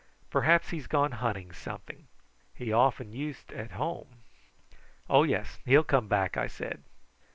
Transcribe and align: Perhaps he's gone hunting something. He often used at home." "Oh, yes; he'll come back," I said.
Perhaps 0.31 0.71
he's 0.71 0.87
gone 0.87 1.11
hunting 1.11 1.51
something. 1.51 2.07
He 2.55 2.73
often 2.73 3.13
used 3.13 3.51
at 3.53 3.69
home." 3.73 4.23
"Oh, 5.07 5.21
yes; 5.21 5.59
he'll 5.63 5.83
come 5.83 6.07
back," 6.07 6.35
I 6.37 6.47
said. 6.47 6.81